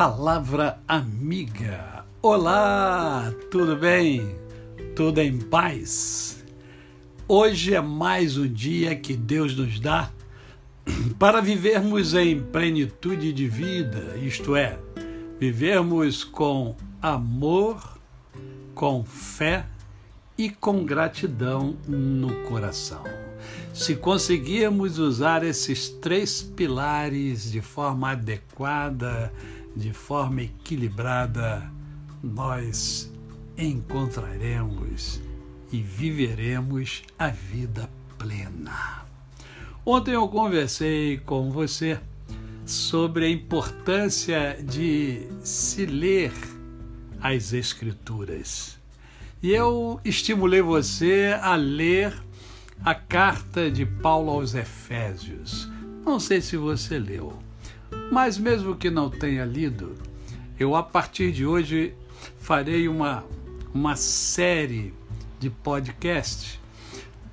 Palavra 0.00 0.80
amiga. 0.88 2.06
Olá, 2.22 3.30
tudo 3.50 3.76
bem? 3.76 4.34
Tudo 4.96 5.18
em 5.18 5.38
paz? 5.38 6.42
Hoje 7.28 7.74
é 7.74 7.82
mais 7.82 8.38
um 8.38 8.48
dia 8.50 8.96
que 8.96 9.14
Deus 9.14 9.54
nos 9.54 9.78
dá 9.78 10.10
para 11.20 11.42
vivermos 11.42 12.14
em 12.14 12.40
plenitude 12.40 13.30
de 13.30 13.46
vida, 13.46 14.16
isto 14.16 14.56
é, 14.56 14.78
vivermos 15.38 16.24
com 16.24 16.74
amor, 17.02 17.98
com 18.74 19.04
fé 19.04 19.66
e 20.38 20.48
com 20.48 20.82
gratidão 20.82 21.76
no 21.86 22.36
coração. 22.44 23.04
Se 23.74 23.94
conseguirmos 23.94 24.98
usar 24.98 25.44
esses 25.44 25.90
três 25.90 26.40
pilares 26.40 27.52
de 27.52 27.60
forma 27.60 28.12
adequada, 28.12 29.30
de 29.76 29.92
forma 29.92 30.42
equilibrada, 30.42 31.70
nós 32.22 33.10
encontraremos 33.56 35.20
e 35.72 35.80
viveremos 35.80 37.02
a 37.18 37.28
vida 37.28 37.88
plena. 38.18 39.06
Ontem 39.84 40.12
eu 40.12 40.28
conversei 40.28 41.18
com 41.18 41.50
você 41.50 41.98
sobre 42.66 43.24
a 43.24 43.30
importância 43.30 44.58
de 44.62 45.26
se 45.42 45.86
ler 45.86 46.32
as 47.20 47.52
Escrituras. 47.52 48.78
E 49.42 49.50
eu 49.50 50.00
estimulei 50.04 50.60
você 50.60 51.36
a 51.40 51.56
ler 51.56 52.14
a 52.84 52.94
carta 52.94 53.70
de 53.70 53.84
Paulo 53.84 54.30
aos 54.30 54.54
Efésios. 54.54 55.68
Não 56.04 56.20
sei 56.20 56.40
se 56.40 56.56
você 56.56 56.98
leu, 56.98 57.38
mas 58.10 58.38
mesmo 58.38 58.76
que 58.76 58.90
não 58.90 59.08
tenha 59.08 59.44
lido, 59.44 59.94
eu 60.58 60.76
a 60.76 60.82
partir 60.82 61.32
de 61.32 61.46
hoje 61.46 61.94
farei 62.38 62.88
uma, 62.88 63.24
uma 63.72 63.96
série 63.96 64.92
de 65.38 65.48
podcast 65.48 66.60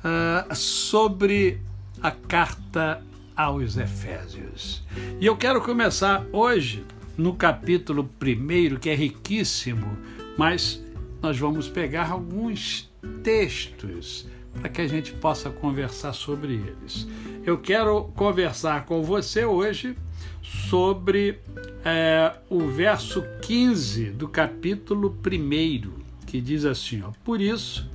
uh, 0.00 0.54
sobre 0.54 1.60
a 2.02 2.10
carta 2.10 3.02
aos 3.36 3.76
Efésios. 3.76 4.82
E 5.20 5.26
eu 5.26 5.36
quero 5.36 5.60
começar 5.60 6.24
hoje 6.32 6.84
no 7.16 7.34
capítulo 7.34 8.04
primeiro, 8.18 8.78
que 8.78 8.90
é 8.90 8.94
riquíssimo, 8.94 9.96
mas 10.36 10.84
nós 11.22 11.38
vamos 11.38 11.68
pegar 11.68 12.10
alguns 12.10 12.92
textos 13.22 14.26
para 14.52 14.68
que 14.68 14.80
a 14.80 14.86
gente 14.86 15.12
possa 15.12 15.50
conversar 15.50 16.12
sobre 16.12 16.54
eles. 16.54 17.08
Eu 17.44 17.58
quero 17.58 18.04
conversar 18.14 18.84
com 18.84 19.02
você 19.02 19.44
hoje 19.44 19.96
sobre 20.42 21.38
é, 21.84 22.32
o 22.48 22.66
verso 22.68 23.22
15 23.42 24.10
do 24.10 24.28
capítulo 24.28 25.16
1, 25.24 26.26
que 26.26 26.40
diz 26.40 26.64
assim: 26.64 27.02
ó, 27.02 27.10
Por 27.24 27.40
isso 27.40 27.88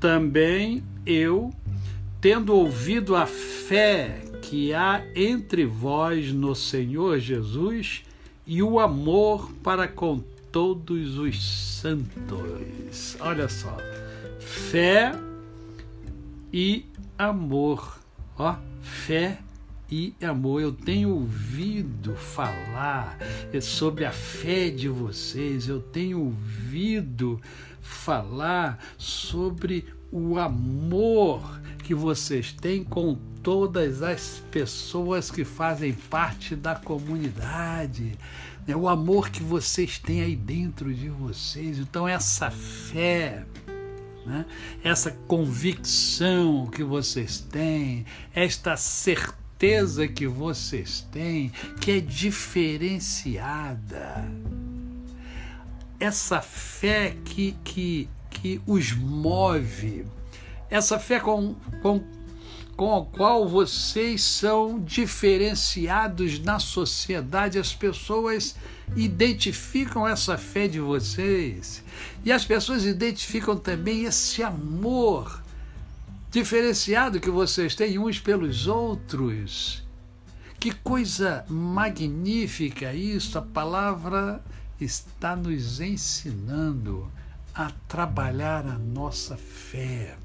também 0.00 0.82
eu, 1.04 1.52
tendo 2.20 2.54
ouvido 2.54 3.14
a 3.14 3.26
fé 3.26 4.22
que 4.42 4.72
há 4.72 5.04
entre 5.14 5.64
vós 5.64 6.32
no 6.32 6.54
Senhor 6.54 7.18
Jesus 7.18 8.02
e 8.46 8.62
o 8.62 8.78
amor 8.78 9.50
para 9.62 9.88
com 9.88 10.22
todos 10.52 11.18
os 11.18 11.44
santos. 11.80 13.16
Olha 13.20 13.48
só, 13.48 13.76
fé 14.38 15.12
e 16.52 16.86
amor. 17.18 17.98
Ó, 18.38 18.54
fé 18.80 19.38
e 19.90 20.14
amor. 20.22 20.60
Eu 20.60 20.72
tenho 20.72 21.10
ouvido 21.10 22.14
falar 22.14 23.18
sobre 23.60 24.04
a 24.04 24.12
fé 24.12 24.70
de 24.70 24.88
vocês, 24.88 25.68
eu 25.68 25.80
tenho 25.80 26.20
ouvido 26.20 27.40
falar 27.80 28.78
sobre 28.98 29.84
o 30.10 30.38
amor 30.38 31.60
que 31.84 31.94
vocês 31.94 32.52
têm 32.52 32.82
com 32.82 33.16
todas 33.42 34.02
as 34.02 34.42
pessoas 34.50 35.30
que 35.30 35.44
fazem 35.44 35.92
parte 35.92 36.56
da 36.56 36.74
comunidade, 36.74 38.18
né? 38.66 38.74
o 38.74 38.88
amor 38.88 39.30
que 39.30 39.42
vocês 39.42 39.98
têm 39.98 40.20
aí 40.20 40.34
dentro 40.34 40.92
de 40.92 41.08
vocês. 41.08 41.78
Então, 41.78 42.08
essa 42.08 42.50
fé 42.50 43.46
né? 44.26 44.44
essa 44.82 45.12
convicção 45.28 46.66
que 46.66 46.82
vocês 46.82 47.38
têm, 47.38 48.04
esta 48.34 48.76
certeza 48.76 49.45
que 50.14 50.26
vocês 50.26 51.06
têm, 51.10 51.50
que 51.80 51.92
é 51.92 52.00
diferenciada, 52.00 54.30
essa 55.98 56.42
fé 56.42 57.16
que, 57.24 57.56
que, 57.64 58.06
que 58.28 58.60
os 58.66 58.92
move, 58.92 60.04
essa 60.68 60.98
fé 60.98 61.18
com, 61.18 61.54
com 61.80 62.04
com 62.76 62.94
a 62.94 63.04
qual 63.06 63.48
vocês 63.48 64.22
são 64.22 64.78
diferenciados 64.78 66.38
na 66.38 66.58
sociedade. 66.58 67.58
As 67.58 67.72
pessoas 67.72 68.54
identificam 68.94 70.06
essa 70.06 70.36
fé 70.36 70.68
de 70.68 70.78
vocês 70.78 71.82
e 72.22 72.30
as 72.30 72.44
pessoas 72.44 72.84
identificam 72.84 73.56
também 73.56 74.04
esse 74.04 74.42
amor 74.42 75.42
diferenciado 76.36 77.18
que 77.18 77.30
vocês 77.30 77.74
têm 77.74 77.98
uns 77.98 78.20
pelos 78.20 78.66
outros. 78.66 79.82
Que 80.60 80.70
coisa 80.70 81.46
magnífica 81.48 82.92
isso! 82.92 83.38
A 83.38 83.42
palavra 83.42 84.44
está 84.78 85.34
nos 85.34 85.80
ensinando 85.80 87.10
a 87.54 87.70
trabalhar 87.88 88.66
a 88.66 88.78
nossa 88.78 89.34
fé. 89.34 90.18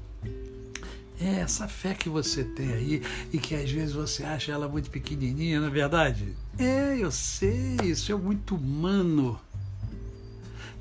É 1.18 1.36
essa 1.40 1.66
fé 1.66 1.94
que 1.94 2.10
você 2.10 2.44
tem 2.44 2.74
aí 2.74 3.02
e 3.32 3.38
que 3.38 3.54
às 3.54 3.70
vezes 3.70 3.94
você 3.94 4.22
acha 4.22 4.52
ela 4.52 4.68
muito 4.68 4.90
pequenininha, 4.90 5.60
não 5.60 5.68
é 5.68 5.70
verdade? 5.70 6.36
É, 6.58 6.94
eu 6.98 7.10
sei, 7.10 7.78
isso 7.84 8.12
é 8.12 8.14
muito 8.14 8.54
humano. 8.54 9.40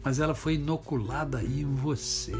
Mas 0.03 0.19
ela 0.19 0.35
foi 0.35 0.55
inoculada 0.55 1.37
aí 1.37 1.61
em 1.61 1.73
você. 1.73 2.33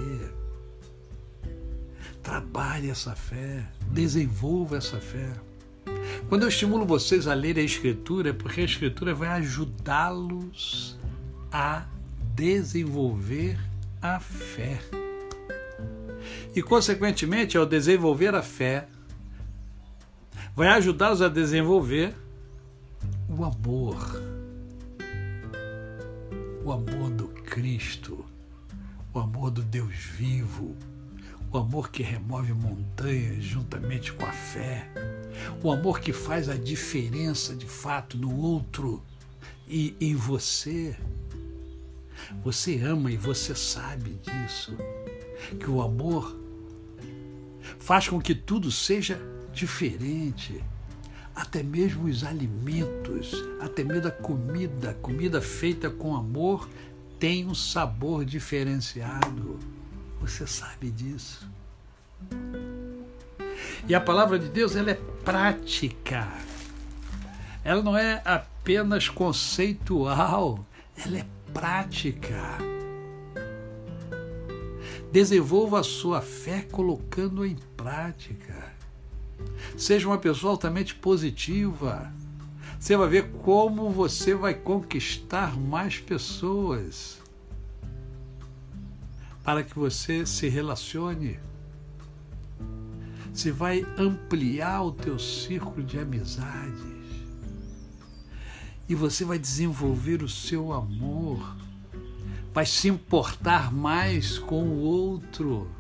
Trabalhe 2.32 2.90
essa 2.90 3.14
fé, 3.14 3.68
desenvolva 3.88 4.78
essa 4.78 5.02
fé. 5.02 5.34
Quando 6.30 6.44
eu 6.44 6.48
estimulo 6.48 6.86
vocês 6.86 7.28
a 7.28 7.34
ler 7.34 7.60
a 7.60 7.62
Escritura, 7.62 8.30
é 8.30 8.34
porque 8.34 8.62
a 8.62 8.64
Escritura 8.64 9.14
vai 9.14 9.28
ajudá-los 9.28 10.98
a 11.52 11.86
desenvolver 12.34 13.60
a 14.02 14.18
fé 14.22 14.80
e, 16.56 16.64
consequentemente, 16.64 17.58
ao 17.58 17.66
desenvolver 17.66 18.34
a 18.34 18.42
fé, 18.42 18.88
vai 20.56 20.70
ajudá-los 20.70 21.22
a 21.22 21.28
desenvolver 21.28 22.16
o 23.28 23.44
amor. 23.44 24.24
O 26.64 26.72
amor 26.72 27.10
do 27.10 27.28
Cristo, 27.28 28.26
o 29.14 29.20
amor 29.20 29.52
do 29.52 29.62
Deus 29.62 29.98
vivo, 29.98 30.78
o 31.52 31.58
amor 31.58 31.92
que 31.92 32.02
remove 32.02 32.54
montanhas 32.54 33.44
juntamente 33.44 34.14
com 34.14 34.26
a 34.26 34.32
fé, 34.32 34.90
o 35.62 35.70
amor 35.70 36.00
que 36.00 36.14
faz 36.14 36.48
a 36.48 36.56
diferença 36.56 37.54
de 37.54 37.66
fato 37.66 38.18
no 38.18 38.40
outro 38.40 39.04
e 39.68 39.96
em 40.00 40.16
você. 40.16 40.96
Você 42.44 42.80
ama 42.80 43.12
e 43.12 43.18
você 43.18 43.54
sabe 43.54 44.18
disso, 44.24 44.78
que 45.60 45.70
o 45.70 45.82
amor 45.82 46.40
faz 47.80 48.08
com 48.08 48.22
que 48.22 48.34
tudo 48.34 48.72
seja 48.72 49.20
diferente. 49.52 50.64
Até 51.36 51.64
mesmo 51.64 52.08
os 52.08 52.24
alimentos, 52.24 53.34
até 53.60 53.84
mesmo 53.84 54.08
a 54.08 54.12
comida, 54.12 54.94
comida 55.02 55.42
feita 55.42 55.90
com 55.90 56.16
amor, 56.16 56.70
tem 57.20 57.46
um 57.46 57.56
sabor 57.56 58.24
diferenciado. 58.24 59.60
Você 60.22 60.46
sabe 60.46 60.92
disso. 60.92 61.50
E 63.88 63.96
a 63.96 64.00
palavra 64.00 64.38
de 64.38 64.48
Deus 64.48 64.76
ela 64.76 64.92
é 64.92 65.00
prática. 65.26 66.32
Ela 67.64 67.82
não 67.82 67.98
é 67.98 68.22
apenas 68.24 69.10
conceitual, 69.10 70.64
ela 70.96 71.18
é 71.18 71.26
prática. 71.52 72.58
Desenvolva 75.12 75.80
a 75.80 75.84
sua 75.84 76.22
fé 76.22 76.62
colocando 76.72 77.44
em 77.44 77.56
prática. 77.76 78.72
Seja 79.76 80.08
uma 80.08 80.20
pessoa 80.20 80.52
altamente 80.52 80.94
positiva. 80.96 82.14
Você 82.80 82.96
vai 82.96 83.10
ver 83.10 83.32
como 83.32 83.90
você 83.90 84.34
vai 84.34 84.54
conquistar 84.54 85.58
mais 85.58 86.00
pessoas 86.00 87.21
para 89.44 89.64
que 89.64 89.78
você 89.78 90.26
se 90.26 90.48
relacione. 90.48 91.40
Você 93.34 93.52
vai 93.52 93.86
ampliar 93.98 94.84
o 94.84 94.92
teu 94.92 95.18
círculo 95.18 95.84
de 95.84 95.98
amizades. 95.98 96.92
e 98.90 98.96
você 98.96 99.24
vai 99.24 99.40
desenvolver 99.40 100.22
o 100.22 100.28
seu 100.28 100.74
amor, 100.74 101.56
vai 102.54 102.66
se 102.66 102.90
importar 102.90 103.72
mais 103.72 104.38
com 104.38 104.64
o 104.64 104.80
outro, 104.80 105.72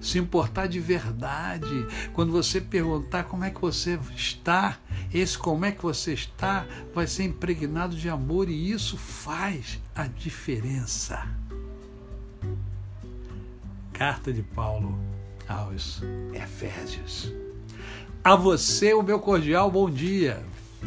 se 0.00 0.16
importar 0.16 0.68
de 0.68 0.78
verdade. 0.78 1.86
Quando 2.12 2.30
você 2.30 2.60
perguntar 2.60 3.24
como 3.24 3.42
é 3.42 3.50
que 3.50 3.60
você 3.60 3.98
está, 4.14 4.78
esse 5.12 5.36
como 5.36 5.64
é 5.64 5.72
que 5.72 5.82
você 5.82 6.12
está 6.12 6.64
vai 6.94 7.08
ser 7.08 7.24
impregnado 7.24 7.96
de 7.96 8.08
amor 8.08 8.48
e 8.48 8.70
isso 8.70 8.96
faz 8.96 9.80
a 9.92 10.06
diferença. 10.06 11.39
Carta 14.00 14.32
de 14.32 14.42
Paulo 14.42 14.98
aos 15.46 16.00
Efésios. 16.32 17.30
A 18.24 18.34
você, 18.34 18.94
o 18.94 19.02
meu 19.02 19.20
cordial 19.20 19.70
bom 19.70 19.90
dia. 19.90 20.42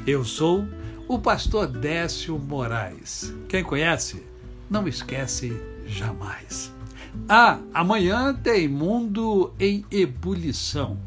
Eu 0.08 0.26
sou 0.26 0.66
o 1.08 1.20
pastor 1.20 1.68
Décio 1.68 2.40
Moraes. 2.40 3.32
Quem 3.48 3.64
conhece, 3.64 4.24
não 4.68 4.88
esquece 4.88 5.56
jamais. 5.86 6.74
Ah, 7.30 7.60
amanhã 7.72 8.34
tem 8.34 8.68
Mundo 8.68 9.54
em 9.60 9.86
Ebulição. 9.92 10.98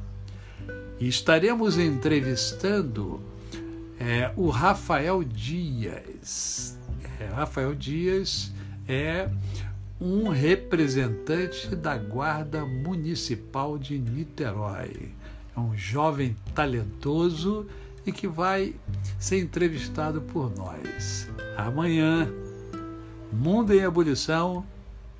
Estaremos 1.01 1.77
entrevistando 1.77 3.21
é, 3.99 4.31
o 4.37 4.49
Rafael 4.49 5.25
Dias. 5.25 6.79
É, 7.19 7.25
Rafael 7.35 7.75
Dias 7.75 8.53
é 8.87 9.29
um 10.01 10.29
representante 10.29 11.75
da 11.75 11.97
Guarda 11.97 12.65
Municipal 12.65 13.79
de 13.79 13.99
Niterói. 13.99 15.13
É 15.57 15.61
um 15.61 15.77
jovem 15.77 16.37
talentoso 16.55 17.67
e 18.07 18.13
que 18.13 18.29
vai 18.29 18.75
ser 19.19 19.41
entrevistado 19.41 20.21
por 20.21 20.55
nós. 20.57 21.29
Amanhã, 21.57 22.31
Mundo 23.33 23.75
em 23.75 23.81
Ebulição, 23.81 24.65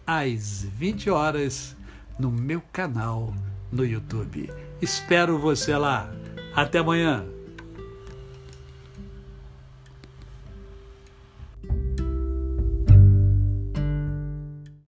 às 0.07 0.63
20 0.63 1.11
horas, 1.11 1.75
no 2.19 2.31
meu 2.31 2.63
canal 2.73 3.35
no 3.73 3.85
YouTube. 3.85 4.51
Espero 4.81 5.39
você 5.39 5.77
lá. 5.77 6.11
Até 6.55 6.79
amanhã. 6.79 7.36